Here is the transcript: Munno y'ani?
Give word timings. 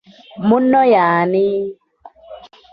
Munno 0.47 0.81
y'ani? 0.93 1.47